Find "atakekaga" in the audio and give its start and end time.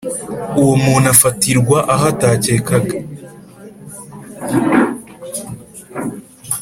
2.13-2.95